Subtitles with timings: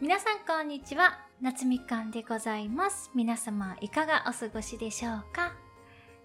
[0.00, 1.18] 皆さんこんにちは。
[1.40, 3.10] 夏みかんでございます。
[3.16, 5.54] 皆様いかがお過ごしでしょうか？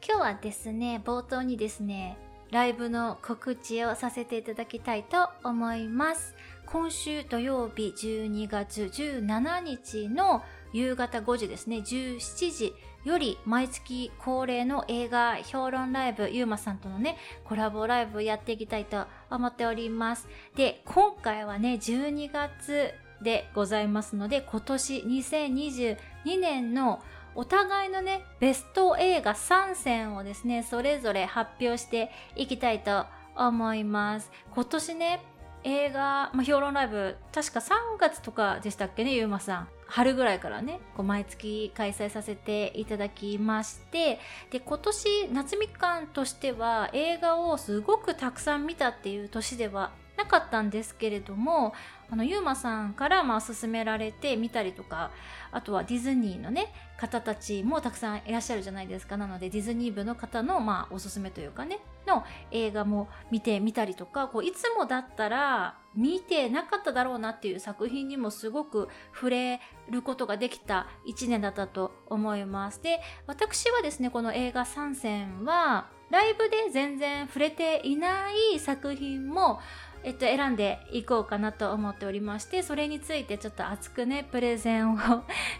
[0.07, 2.19] 今日はですね冒頭にですね
[2.51, 6.35] ライブの告知をさせていただきたいと思います。
[6.67, 20.27] 今週土曜日12月17日の夕方5時ですね17時より毎月恒例の映画評論ライブゆうまさんとのねコラボライブをやっていきたいと思っております。
[20.55, 25.97] で今回はね12月でございますので今年2022
[26.39, 27.01] 年の
[27.35, 33.05] お互いのねベスト映画3選をですねそれぞれ発表していきたいと
[33.35, 34.31] 思います。
[34.53, 35.23] 今年ね
[35.63, 39.67] 映画、まあ、評論ライブ確か3月とかでしたっけねゆうまさん。
[39.87, 44.19] 春ぐらいからねこう毎月開催させていただきまして。
[44.51, 51.73] で今年夏みかんとしては映画をすごくたくさん見たっていう年ではなかったんですけれども
[52.13, 55.09] あのゆうまさんからまあ勧められて見たりとか
[55.51, 72.79] あとはディズニーのね方たちもたくさんいらっしゃるじゃないですかなのでディズニー部の方のまあおすすめというかねの映画も見てみたりとかこういつもだったら見てなかっただろうなっていう作品にもすごく触れることができた1年だったと思います。
[72.83, 79.59] で私はですねこの映画3選はライブで全然触れていない作品も
[80.03, 84.97] えっと、選んでいこうかなと思っておりましてそれについてちょっと熱くねプレゼンを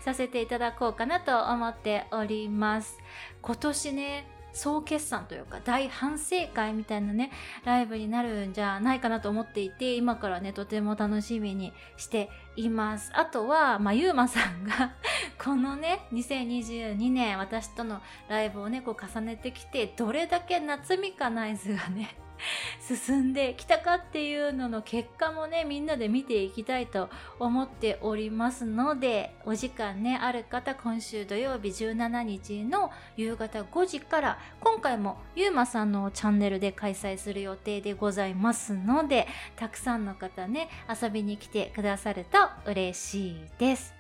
[0.02, 2.97] させていただこうかなと思っております。
[3.41, 7.31] 今年ね総決算というか大反省会みたいなね
[7.66, 13.11] ライブになるんじゃないかなと思っていて今からねとても楽しみにしています。
[13.16, 14.94] あとはまあゆうまさんが
[15.44, 22.16] このね2022年私とのライブをねこう重ねてきてどれだけ夏みかナイズがね
[22.81, 40.69] 進んできたかっていうのの結果もねみんなで見ていきたいと思っておりますのでお時間ねある方今週土曜日17日の夕方5時から今回もゆうまさんのチャンネルで開催する予定でございますのでたくさんの方ね
[41.01, 42.38] 遊びに来てくださると
[42.69, 43.94] 嬉しいです。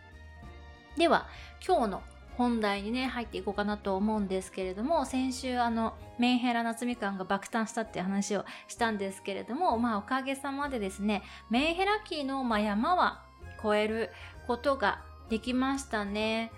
[0.97, 1.27] では
[1.65, 2.03] 今日の
[2.37, 13.23] 本題にね入っていこうかなと思うんですけれども先週あのメンヘラ夏みかんが爆誕したって話をしたんですけれどもまあおかげさまでですねメンヘラ期の、まあ、山は
[13.63, 14.09] 越える
[14.47, 16.51] ことができましたね。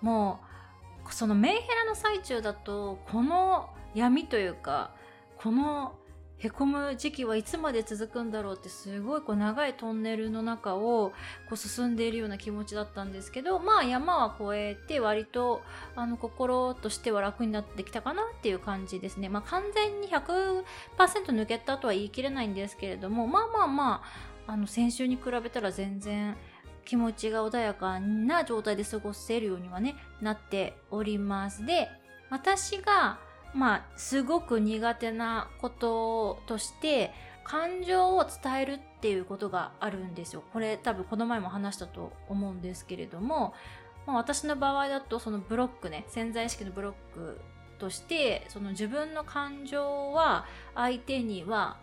[0.00, 0.40] も
[1.08, 4.92] うそのメンヘラの最中だとこの闇というか
[5.36, 5.94] この
[6.38, 11.10] へこむ時期はいつまで続くんだろうってすごいこう長いトンネルの中を
[11.48, 15.62] こう進んでいるような気持ちだったんですけどまあ山は越えて割と
[15.96, 19.28] あの心としては楽になってきたかなっていう感じですね。
[19.28, 20.64] まあ、完全に100%
[21.28, 24.02] 抜けたとは言い切れないんですけれどもまあまあま
[24.46, 26.36] ああの先週に比べたら全然
[26.84, 31.64] 気持ちが穏やかな状態で過ごせるようにはねなっております。
[31.64, 31.88] で
[32.30, 33.18] 私が
[33.54, 37.12] まあすごく苦手なこととして
[37.44, 40.42] 感情を伝えるっていうことがあるんですよ。
[40.52, 43.54] これ多分この前も話したと思うんですけれども、
[44.06, 47.40] まあ、私の場合だとそのブロックね潜在意識のブロック
[47.78, 51.76] としてその自分の感情は相手には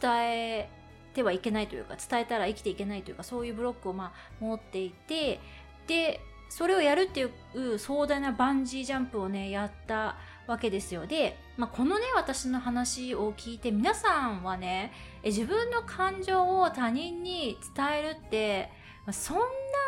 [0.00, 0.70] 伝え
[1.12, 5.40] てはいけないというか伝えたら生きていけないというかそういうブロックをまあ持っていて
[5.86, 10.16] でそれをやるっていう壮大なバンジージャンプをねやった
[10.50, 14.92] わけですよで、まあ、このね私の話を聞いて皆さんはね
[15.24, 18.70] 自分の感情を他人に伝えるって
[19.12, 19.38] そん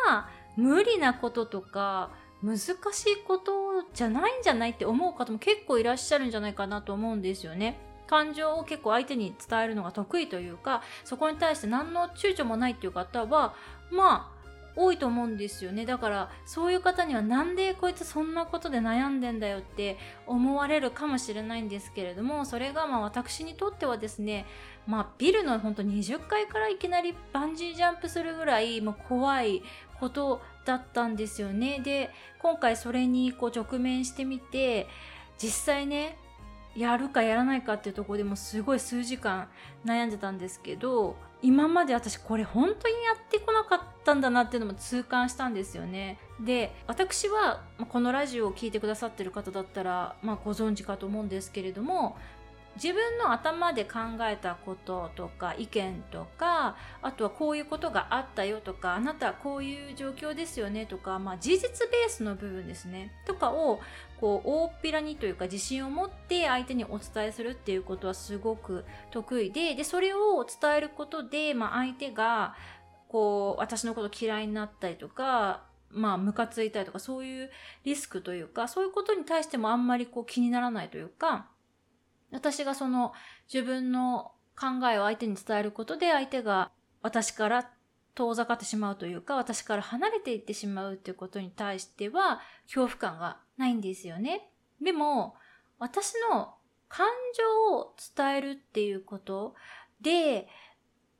[0.07, 2.77] な無理なこととか難しい
[3.25, 7.79] ことじゃないんじゃないって思う方も結構いらっしゃるんじゃないかなと思うんですよね。
[8.05, 13.55] 感情を結構相手に伝えるのが得意というかそこに対して何の躊躇もないっていう方は
[13.91, 14.32] ま
[14.75, 15.85] 多いと思うんですよね。
[15.85, 24.45] だからそういう方にはなんでこいつそんなことで悩んでんだよって思われるかもしれないんですけれどもそれがまあ私にとってはですね
[24.87, 29.61] まあビルの本当20階からいきなりバンジージャンプするぐらいもう怖い
[29.99, 31.79] ことだったんですよね。
[31.83, 32.09] で
[32.39, 34.87] 今回それにこう直面してみて
[35.37, 36.17] 実際ね
[36.75, 39.47] やるかやらないかっていうところでもすごい数時間
[39.85, 46.17] 悩んでたんですけど今まで私これ本当にやってこなかったんだなっていうのも痛感したんですよね。
[46.39, 52.15] で私はこのラジオを聴いてくださってる方だったら、まあ、ご存知かと思うんですけれども
[52.75, 63.11] 自分の頭で考えたこととか意見とかあとはこういうことがあったよとかあなたはこういう状況ですよねとか、まあ、事実ベースの部分ですね。
[63.25, 63.79] とかを
[64.19, 72.55] こう大っぴらにというか自信を持って相手にお伝えするっていうことはすごく得意ででそれを伝えることで、まあ、相手が
[73.13, 75.61] こう、私のこと嫌いになったりとか、
[75.91, 77.51] まあ、ムカついたりとか、そういう
[77.83, 81.45] リスクというか、そういうことに対してもあんまりこう気にならないというか、
[82.33, 83.13] 私がその
[83.51, 86.71] 自分の考えを相手に伝えることで、相手が
[87.01, 87.69] 私から
[88.15, 94.49] 遠ざかってしまうというか、私から離れていってしまうということに対しては、恐怖感がないんですよね。
[94.81, 95.35] でも、
[95.79, 96.55] 私の
[96.89, 99.55] 感情を伝えるっていうこと
[100.01, 100.47] で、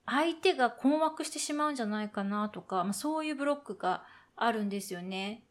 [0.06, 4.04] 相手が困惑してしまうんじゃないかなとか、まあ、そういうブロックが
[4.36, 5.44] あるんですよね。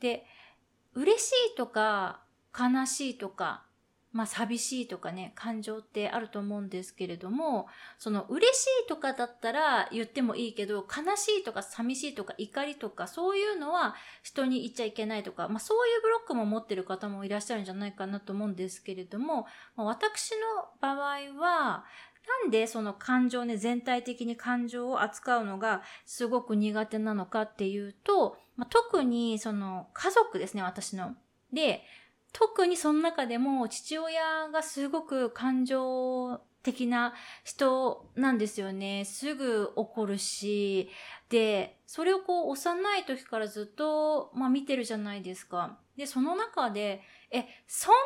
[0.00, 0.24] で、
[0.94, 2.22] 嬉しいとか
[2.58, 3.67] 悲しいとか、
[4.12, 7.66] まあ寂しいとかね、感情ってあると思うんですけれども、
[7.98, 19.46] その嬉しいとかだったら言ってもいいけど、悲しいとか寂しいとか怒りとかそういうのは人に言っちゃいけないとか、まあそういうブロックも持ってる方もいらっしゃるんじゃないかなと思うんですけれども、
[19.76, 21.84] まあ、私の場合は、
[22.42, 31.14] なんでその感情ね、全体的に感情を扱うのがすごく苦手なのかっていうと、まあ、特にその家族ですね、私の。
[31.52, 31.82] で、
[32.32, 37.14] 特にその中でも父親がすごく感情的な
[37.44, 39.04] 人なんですよね。
[39.04, 40.90] すぐ怒るし、
[41.30, 45.78] で、それをこう幼い時からずっと、まあ、見てるじゃないですか。
[45.96, 47.98] で、その中で、え、そんな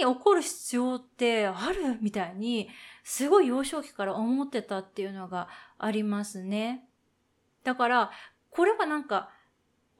[0.00, 1.98] に怒る必要ってある？
[2.00, 2.68] みたいに、
[3.04, 5.48] すごい幼少期から思ってたっていうのが
[5.78, 6.84] ありますね。
[7.64, 8.10] だから、
[8.50, 9.30] これはなんか、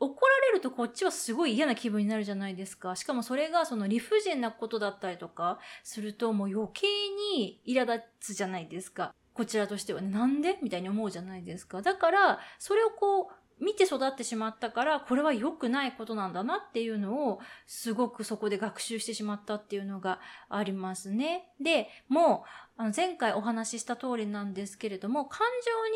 [0.00, 2.96] 怒られるとこっちはすごい嫌な気分になるじゃないですか。
[2.96, 6.86] しかもそれがその理不尽なことだったりとかするともう余計
[7.34, 9.14] に苛立つじゃないですか。
[9.34, 10.58] こちらとしてはね、なんで？
[10.62, 11.80] みたいに思うじゃないですか。
[11.80, 13.30] だから、それをこ
[13.60, 20.18] う、見て育ってしまったから、これは良くないことなんだなっていうのを、すごくそこで学習してしまったっていうのが
[20.48, 21.52] ありますね。
[21.60, 22.44] で、も
[22.78, 25.46] う、あの前回お話しした通りなんですけれども、感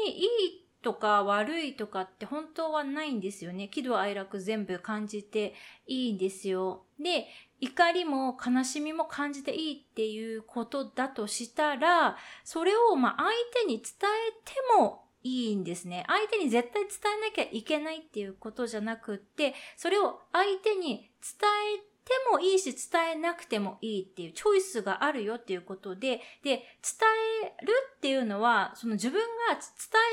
[0.05, 0.27] 情にいい
[0.83, 3.69] とか悪いとかって本当はないんですよね。
[3.69, 5.55] 喜怒哀楽全部感じて
[5.87, 6.85] いいんですよ。
[6.99, 7.27] で、
[7.61, 13.31] 怒りも悲しみも感じていいっていうことだとしたら、それをま相
[13.65, 13.85] 手に伝
[14.29, 16.05] えてもいいんですね。
[16.09, 21.92] 相手に絶対伝えなきゃいけないっていうことじゃなくって、それを相手に伝え
[22.31, 26.63] もいいし伝えなくてもいいっていうチョイスがあるよっていうことで、で、伝
[27.61, 29.61] えるっていうのは、その自分が伝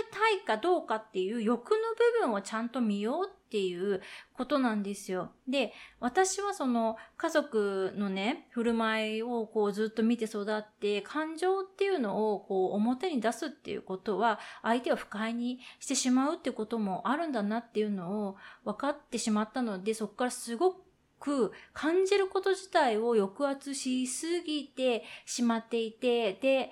[0.07, 1.77] えたいかどうかっていう欲の
[2.21, 4.01] 部分をちゃんと見ようっていう
[4.33, 5.31] ことなんですよ。
[5.47, 20.88] で、私はその家族のね、振る舞いをこうずっと見て育って、感情っていうのをこう表に出すっていうことは、相手を不快にしてしまうってこともあるんだなっていうのを分かってしまったので、そこからすごく
[21.19, 26.71] く感じること自体を抑圧しすぎてしまっていて、で、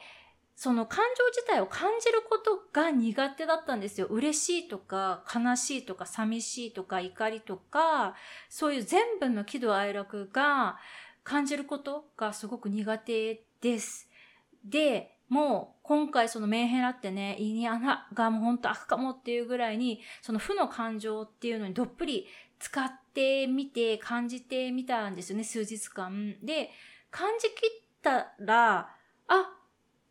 [0.56, 4.08] その感情自体を感じることが苦手だったんですよ。
[4.08, 8.16] 嬉しいとか悲しいとか寂しいとか怒りとか、
[8.50, 10.78] そういう全部の喜怒哀楽が
[11.24, 14.10] 感じることがすごく苦手です。
[14.66, 22.28] で、もう今回そのメンヘラってね、胃に穴がもうほんと開くかもっていうぐらいに、その負の感情っていうのにどっぷり
[22.60, 26.36] 使ってみて感じてみたんですよね、数日間。
[26.44, 26.72] で、
[27.12, 27.54] 感じきっ
[28.02, 28.90] たら、
[29.28, 29.54] あ、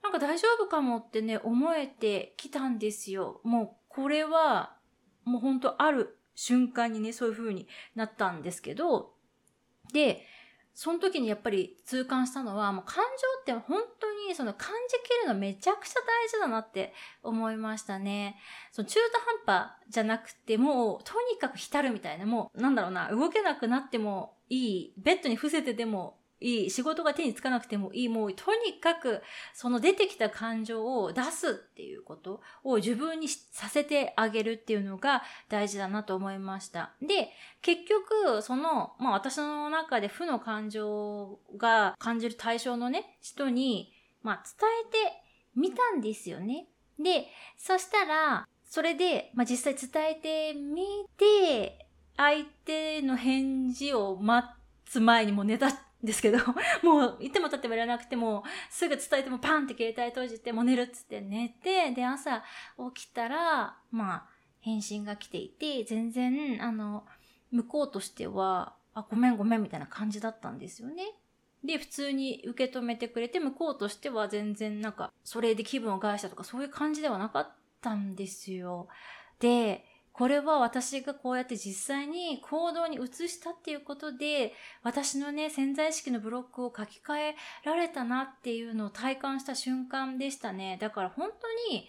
[0.03, 3.41] なんか大丈夫かもってね、思えてきたんですよ。
[3.43, 4.77] もうこれは、
[5.25, 9.15] もうほんとある瞬間にね、そういう風になったんですけど、
[9.93, 10.27] で、
[10.79, 16.93] その時にやっぱり痛感したのは、もう感情って本当にその感じきるのめちゃくちゃ大事だなって
[17.23, 18.37] 思いましたね。
[18.73, 19.01] その中
[19.47, 29.23] 途半端じゃなくて、もうとにかく浸るみたいな、もうなんだろうな、動けなくなってもいい、ベッドに伏せてでもいい、仕事が手につかなくてもいい、もうとにかく
[29.55, 36.93] その出てきた感情を出すっていうことを自分にさせてあげるっていうのが大事だなと思いました。
[37.01, 37.31] で、
[37.63, 45.23] 結局、その、まあ私の中で負の感情が感じる対象のね、人に、まあ伝えて
[45.55, 46.67] みたんですよね。
[46.99, 50.15] で、そしたら、それで、まあ実際伝え
[50.53, 50.85] てみ
[51.17, 54.49] て、相手の返事を待
[54.87, 55.69] つ前にも寝た
[56.07, 56.39] ですけど、
[56.83, 62.43] もう、いても立ってもいらなくても、すぐ伝えてもパンって携帯閉じて、もう寝るっつって寝て、で、朝
[62.95, 64.29] 起きたら、まあ、
[64.61, 67.07] 返信が来ていて、全然、あの、
[67.51, 71.05] 向こうとしては、あ、ごめんごめんみたいな感じだったんですよね。
[71.65, 78.89] で、普通に受け止めてくれて、向こうとしては全然なんか、それで気分を害したとか、そういう感じではなかったんですよ。
[79.41, 79.85] で、
[80.17, 90.79] これは私がこうやって実際に行動に移したっていうことで、私のね、潜在意識のブロックを書き換えられたなっていうのを体感した瞬間でしたね。
[90.81, 91.87] だから本当に、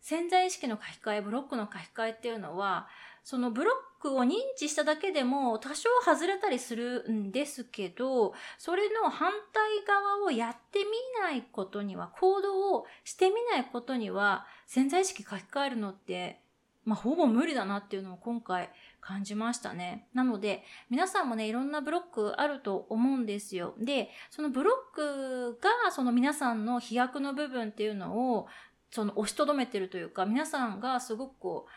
[0.00, 2.88] 潜在意識の書き換え、ブロックの書き換えっていうのは、
[3.22, 10.86] そのブロックを認知しただけでも多少外れたりするんですけど、それの反対側をやってみ
[11.20, 16.40] ないことには、行動をしてみないことには、潜在意識書き換えるのって、
[16.86, 20.06] まあ、ほぼ無理だなっていうのを今回感じましたね。
[20.14, 23.74] なので、皆さんもね、いろんなブロックあると思うんですよ。
[23.78, 28.46] で、そのブロックが、その皆さんの飛躍の部分っていうのを、
[28.92, 31.70] その押しとどめてるというか、皆さんがすごくこう、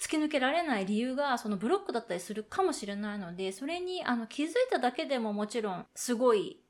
[0.00, 6.60] 突き抜けられない理由がそのブロックだったりするかもしれないので、それにあの気づいただけでももちろんすごい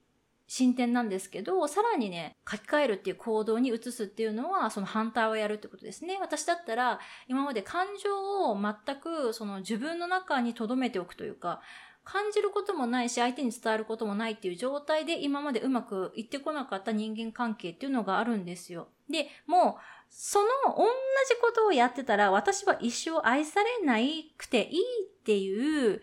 [0.52, 6.18] 進展なんですけど、さらにね、書き換えるっていう行動に移すっていうのは、その反対をやるってことですね。
[6.20, 11.62] 私だったら、今まで感情を全くその自分の中に留めておくというか、
[12.04, 18.88] 感じることもないし、相手に伝えることもないっていう状態で今までうまくいってこなかった人間関係っていうのがあるんですよ。
[19.08, 26.02] で、もう、その同じことをやってたら私は一生愛されないくていいっていう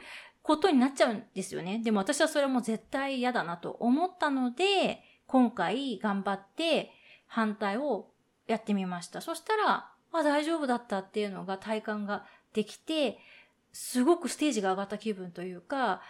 [0.49, 1.79] ことになっちゃうんですよね。
[1.83, 6.89] でも私はそれも絶対嫌だなと思ったので、今回頑張って
[7.27, 8.09] 反対を
[8.47, 9.21] やってみました。
[9.21, 13.19] そしたら、あ、大丈夫だったっていうのが体感ができて、
[13.73, 16.01] すごくステージが上がった気分というか、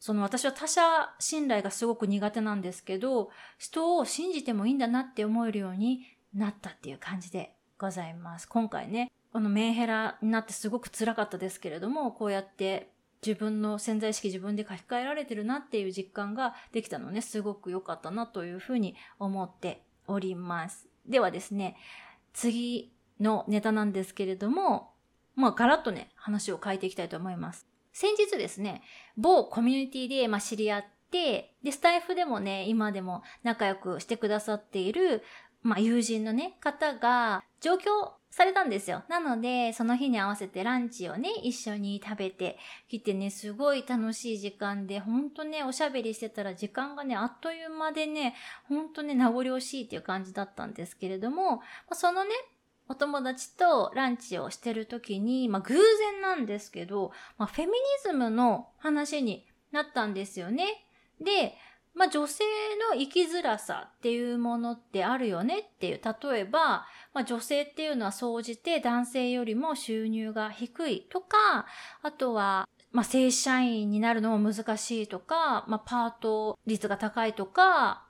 [0.00, 3.28] その私は他者信頼がすごく苦手なんですけど、
[3.58, 6.00] 人を信じてもいいんだなって思えるように
[6.32, 8.48] なったっていう感じでございます。
[8.48, 12.95] 今回ね、このメンヘラになってすごく辛かったですけれども、こうやって
[13.26, 20.88] 自分の潜在意識自分で書き換えられてるなっていう実感ができたのね、すごく良かったなというふうに思っております。
[21.06, 21.76] ではですね、
[22.32, 24.92] 次のネタなんですけれども、
[25.34, 27.66] まあガラッとね、話を変えていきたいと思います。
[27.92, 28.82] 先日ですね、
[29.16, 35.22] 某コミュニティで、まあ、知り合って、で、スタイフでもね、今でも仲良くしてくださっている、
[35.62, 39.02] まあ、友人のね、方が上京されたんですよ。
[39.08, 48.34] なので、その日に合わせてランチをね、一緒に食べてきてね、すごい楽しい時間で、ほんとね、おしゃべりしてたら時間がね、あっという間でね、
[48.68, 52.30] ほんとね、名残惜しいっていう感じだったんですけれども、そのね、
[52.88, 60.86] お友達とランチをしてる時に、まあ、偶然なんですけど、まあ、フェミニズムの話になったんですよね。
[61.20, 61.54] で、
[61.96, 62.44] まあ、女性
[62.92, 66.00] の生きづらさっていうものってあるよねっていう。
[66.30, 71.64] 例えば、まあ、女性っていうのは総じて男性よりも収入が低いとか、
[72.02, 78.04] あとは、まあ、正社員になるのも難しいとか、まあ、パート率が高いとか、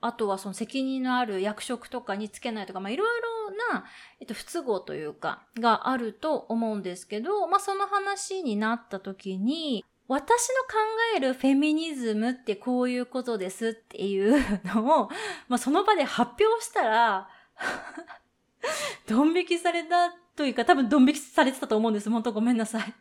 [0.00, 3.84] あとはその責任のある役職とかにつけないとか、まあ、いろいろな、
[4.18, 10.78] えっと、不都合というか、があると思うんですけど、まあ、その話になった時に、私の考
[11.16, 15.08] えるフェミニズムってこういうことですっていうのを、
[15.48, 17.28] まあ、その場で発表したら
[19.08, 22.10] ドン引きされたというか、多分ドン引きされてたと思うんです。
[22.10, 22.94] 本当ごめんなさい。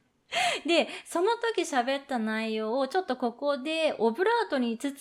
[0.68, 5.00] で、その時喋った内容をちょっとここでオブラートに包んだ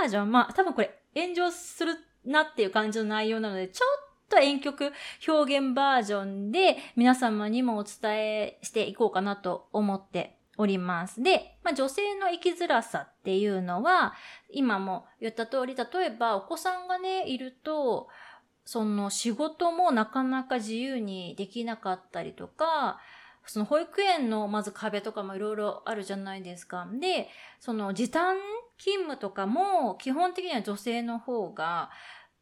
[0.00, 4.92] バージョン、まあ多分これ炎上するなっていう感じの内容なので、ちょっと遠曲
[5.26, 11.22] 表現バージョンで皆様にもお伝えしていこうかなと思っております。
[11.22, 14.12] で、まあ、女性の生きづらさっていうのは、
[14.50, 18.08] 今も言った通り、例えばお子さんがね、いると、
[18.66, 23.00] その仕事もなかなか自由にできなかったりとか、
[23.46, 26.86] その保育園のまず壁とかもいろいろあるじゃないですか。
[27.00, 28.36] で、その時短
[28.78, 31.90] 勤務とかも基本的には女性の方が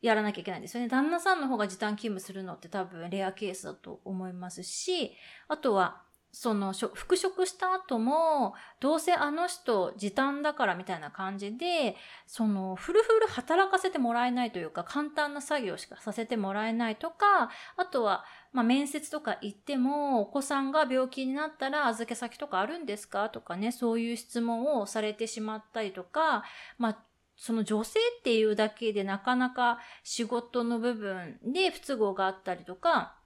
[0.03, 0.89] やらなきゃいけないんですよね。
[0.89, 5.13] 旦那さんの方が時短勤務するのって多分レアケースだと思いますし、
[5.47, 6.03] あとは
[6.41, 11.97] その復職した後もどうせあの人時短だからみたいな感じで
[12.29, 26.45] そのフルフル働かせてもらえないというか簡単な作業しかさせてもらえないとかあとはまあ、面接とか行ってもお子さんが病気になったら預け先とかあるんですかとかねそういう質問をされてしまったりとか
[26.79, 26.99] まあ
[27.37, 33.18] その女性っていうだけでなかなか仕事の部分で不都合があったりとか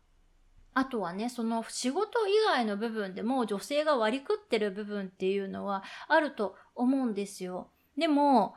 [0.75, 7.71] あとはね、その仕事以外の部分でも女性が割り食ってる部分っていうのはあると思うんですよ。
[7.99, 8.55] でも、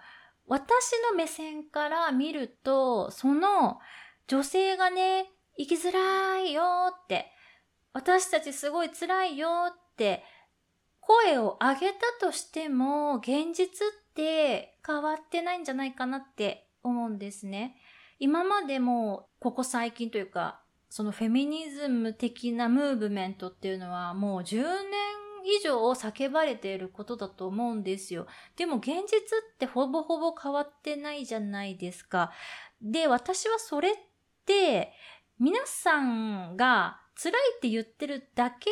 [0.47, 3.79] 私の目線から見ると、その
[4.27, 7.31] 女性がね、生きづらいよって、
[7.93, 10.23] 私たちすごい辛いよって
[10.99, 17.77] 声を上げたとしても、現実って変わってないんじゃないかなって思うんですね。
[18.19, 20.61] 今までも、ここ最近というか、
[20.95, 24.65] そのフェミニズム的なムーブメントっていうのはもう10年
[25.43, 28.27] 以上叫ばれていることだと思うんですよ。
[28.55, 32.31] でも現実ってほぼほぼ変わってないじゃないですか。
[32.81, 33.93] で、私はそれっ
[34.45, 34.93] て
[35.37, 38.69] 皆さんが辛いって言ってるだけ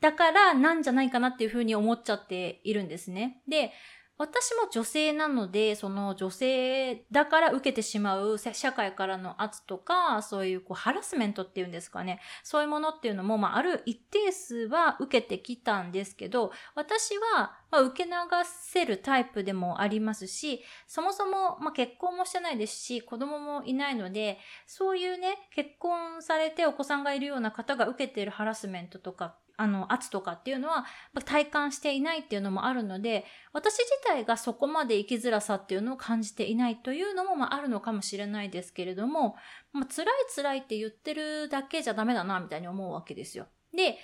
[0.00, 3.40] だからなんじゃないかなっていうふうに思っちゃっているんですね。
[3.46, 3.70] で、
[4.18, 12.20] 私も女性なので、その女性だから受けてしまう社会からの圧とか、そういうこうハラスメントっていうんですかね。
[12.42, 18.12] そういうものっていうのも、まあ、ある一定数は受けてきたんですけど、私は、まあ、受け流
[18.44, 30.86] せるタイプでもありますし、そもそも、まあ、結婚もしてないですし、子供もいないので、そういうね、結婚されてお子さんがいるような方が受けているハラスメントとかあの、圧とかっていうのは
[31.24, 39.36] 体感していないっていうのもあるので、私自体がそこまで生きづらさっていうのを感じていないというのも、まあ、あるのかもしれないですけれども、
[39.72, 43.46] まあ、辛い辛いって言ってるだけじゃダメだな、みたいに思うわけですよ。
[43.74, 43.98] で、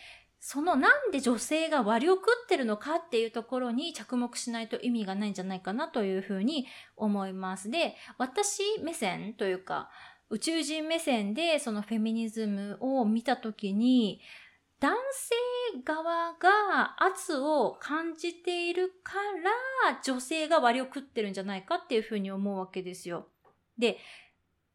[0.44, 6.66] そのなんで女性が割を食ってるのかっていうところに着目しないと意味がないんじゃないかなというふうに
[6.96, 7.70] 思います。
[7.70, 9.88] で、私目線というか、
[10.30, 14.20] 宇宙人目線でそのフェミニズムを見たときに、
[14.82, 19.14] 男性側が圧を感じているか
[19.84, 23.28] ら女性が割を食ってるんじゃないかっていうふうに思うわけですよ。
[23.78, 23.98] で、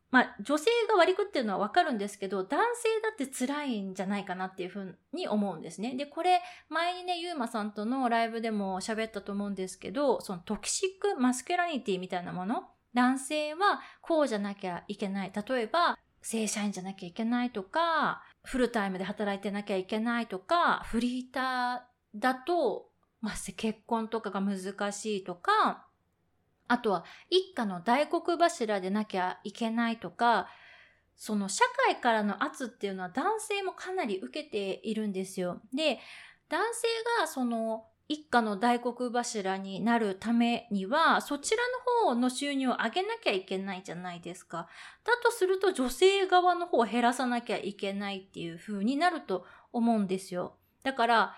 [0.10, 5.94] まあ女性が割り食ってるのはわかるんですけど、男性だって辛いんじゃないかなっていうふうに思うんですね。
[5.96, 15.34] で、これ前にね、ゆうまさんとのライブでも喋ったと思うんですけど、その toxic masculinity みたいなもの、男性はこうじゃなきゃいけない。
[15.36, 22.90] 例えば、正社員じゃなきゃいけないとか、フルタイムで働いてなきゃいけないとか、フリーターだと、
[23.20, 25.86] まあ、結婚とかが難しいとか、
[26.70, 30.48] あとは一家の大黒柱でなきゃいけないとか、
[31.18, 35.60] その社会からの圧っていうのは男性もかなり受けているんですよ。
[35.74, 36.00] で、
[36.48, 36.88] 男性
[37.20, 41.64] がその一家の大黒柱になるためには、そちら
[42.04, 44.68] の方の収入を上げなきゃいけないじゃないですか。
[45.04, 50.56] だとすると女性側の方を減らさなきゃいけないっていう風になると思うんですよ。
[50.84, 51.36] だから、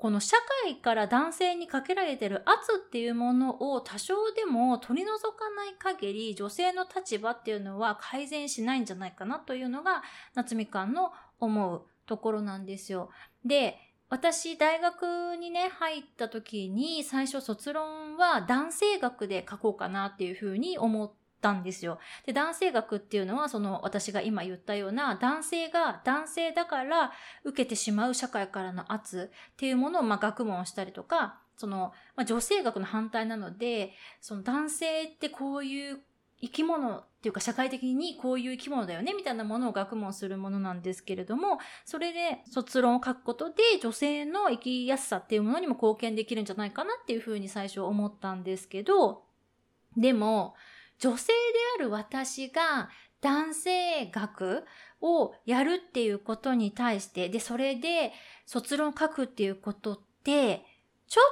[0.00, 0.34] この社
[0.64, 10.02] 会から男性にかけられてる圧っていうものを多少でも取り除かない限り女性の立場っていうのは改善しないんじゃないかなというのが
[10.34, 13.10] 夏みかんの思うところなんですよ。
[13.44, 13.78] で、
[14.10, 22.00] 私、大学にね、入った時に、最初卒論は男性学で書こうかなっていうふうに思ったんですよ。
[22.26, 27.12] で、男性学っていうのは、その私が今言ったような、男性が男性だから
[27.44, 36.00] 受けてしまう社会からの圧っていうものを、まあ、学問したりとか、その、まあ、女性学の反対なので、その男性ってこういう
[36.42, 49.22] 生き物っていうか社会的にこういう生き物だよねみたいなものを学問するものなんですけれども、それで卒論を書くことで女性の生きやすさっていうものにも貢献できるんじゃないかなっていうふうに最初思ったんですけど、
[49.96, 50.54] でも
[50.98, 51.34] 女性で
[51.78, 54.64] ある私が男性学
[55.02, 58.12] をやるっていうことに対して、で、それで
[58.46, 60.64] 卒論を書くっていうことって、
[61.06, 61.24] ちょっ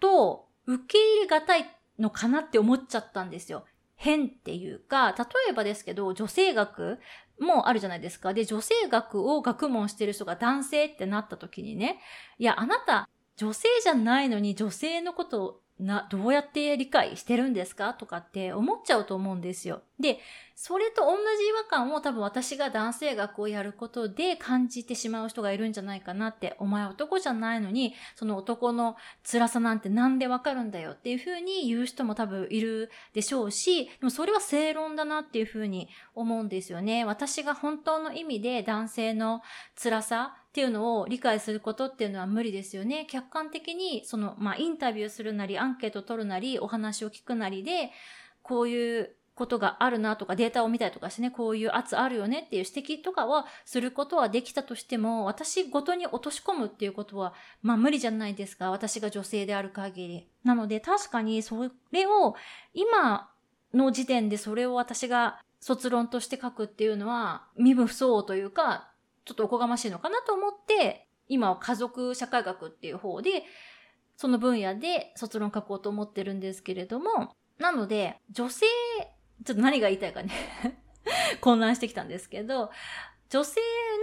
[0.00, 1.66] と受け入れがたい
[1.98, 3.64] のかなって思っちゃったんですよ。
[4.02, 6.98] 変っていうか、例えばですけど、女性学
[7.40, 8.34] もあるじゃないですか。
[8.34, 12.00] で、女性学を学問してる人が男性ってなった時にね、
[12.38, 17.94] いや、あなた、女性じゃないのに女性のことをな、どうやって理解してるんですか？
[17.94, 19.82] とかって思っちゃうと思うんですよ。
[20.02, 20.18] で、
[20.54, 37.04] それと同じ違和感を多分私が男性学をやることで感じてしまう人がいるんじゃないかなって、お前男じゃないのに、その男の辛さなんてなんでわかるんだよっていうふうに言う人も多分いるでしょうし、でもそれは正論だなっていうふうに思うんですよね。
[37.06, 39.40] 私が本当の意味で男性の
[39.82, 43.06] 辛さっていうのを理解することっていうのは無理ですよね。
[43.08, 47.90] 客観的に、その、まあ、インタビューするなり、アンケート取るなり、お話を聞くなりで、
[48.42, 58.70] こういうことがあるなとかデータを見たりとかしてね、こういう圧あるよねっていう指摘とかはすることはできたとしても、私ごとに落とし込むっていうことは、まあ無理じゃないですか。
[58.70, 60.28] 私が女性である限り。
[60.44, 62.34] なので確かにそれを、
[62.74, 63.30] 今
[63.72, 68.90] の時点でそれを私が卒論として書くっていうのは、身分不相応というか、
[69.24, 73.44] ちょっとおこがましいのかなと思って、今は家族社会学っていう方で、
[74.16, 78.66] その分野で卒論書こうと思ってるんですけれども、なので、女性、
[79.44, 80.30] ちょっと何が言いたいかね
[81.40, 82.70] 混乱してきたんですけど、
[83.32, 83.60] 女性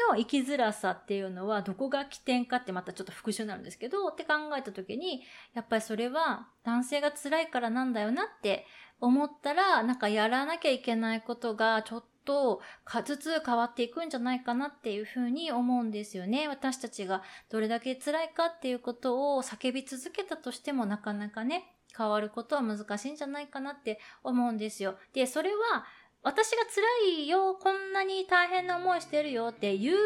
[0.09, 5.23] の生きづらさっていうのはどこが起点かってまたちょっと復習になるんですけど、って考えた時に、
[5.53, 8.65] やっぱりそれは男性が辛いからなんだよなって
[8.99, 12.61] 思ったら、なんかやらなきゃいけないことがちょっと
[13.05, 16.47] ずつ変わっていくんじゃないかなっていうふうに思うんですよね。
[16.47, 24.95] 私たちがどれだけ辛いかっていうことを叫び続けたとしてもなかなかね、変わることは難しいんじゃないかなって思うんですよ。
[25.13, 25.85] で、それは
[26.21, 29.97] 私が辛いよ、こんなに大変な思いしてるよって言わ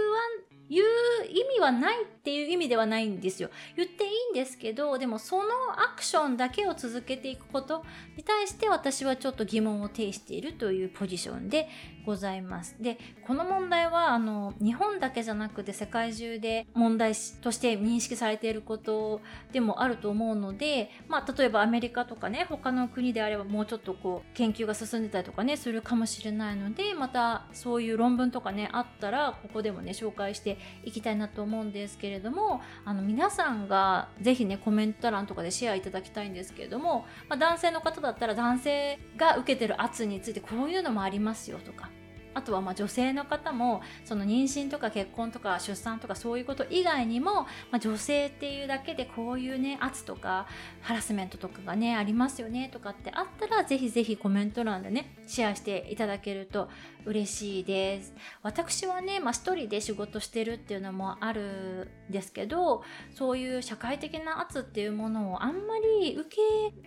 [0.66, 0.86] ん言う
[1.30, 3.50] 意味はないっていう意味ではないんですよ。
[3.76, 7.84] 言っていいんですけど、でもそのアクションだけを続けていくこと
[8.16, 11.68] に対して私はちょっと疑問を呈しているというポジションで
[12.06, 12.76] ございます。
[12.80, 12.98] で、
[13.28, 19.22] この問題はあの日本だけじゃなくて世界中で問題として認識されていること
[19.52, 30.53] でもあると思うので、まあ例えばアメリカとかね、他の国であればもうちょっとこう研究が進んでたりとかね、するかもしれないので、またそういう論文とかね、あったらここでもね、紹介して
[30.84, 41.90] いきたいなと思うんですけれどもあの皆さんがぜひねコメント欄とかでシェアいただきたいんですけれども、まあ、男性の方だったら男性が受けてる圧についてこういうのもありますよとか
[42.34, 50.48] あとはま女性の方もその妊娠とか結婚とか出産とかそういうこと以外にも、まあ、女性っていうだけでこういうね圧とか
[50.82, 56.70] ハラスメントとかがねありますよねとかってあったらぜひぜひコメント欄でねシェアしていただけると
[57.06, 58.14] 嬉しいです。
[58.42, 66.30] 私はね、まあ、一人で仕事してるっていうのもあるんですけどそういう社会的な圧っていうものをあんまり受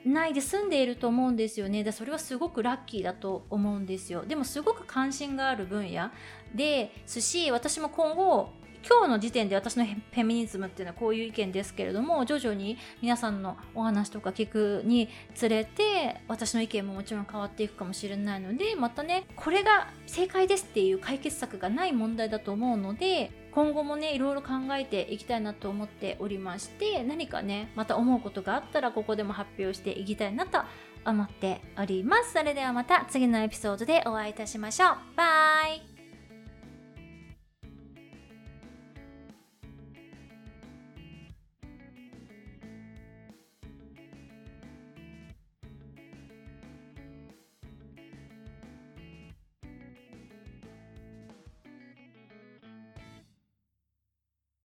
[0.04, 1.85] けないで済んでいると思うんですよね。
[1.85, 4.24] でそれはすごくラッキーだと思うんですよ。
[4.24, 6.11] でもすごく関心がある分野。
[6.55, 8.51] ですし私も今後
[8.88, 30.61] 今日の時点で私のフェミニズムっていうのはこういう意見ですけれども徐々に皆さんのお話とか聞くにつれて私の意見ももちろん変わっていくかもしれないのでまたねこれが正解ですっていう解決策がない問題だと思うので今後もねいろいろ考えていきたいなと思っておりまして何かねまた思うことがあったらここでも発表していきたいなと
[31.06, 32.32] 思っております。
[32.32, 34.90] それではまた次のエピソードでお会いいたしましょう。
[35.16, 35.24] バ
[35.68, 35.95] イ。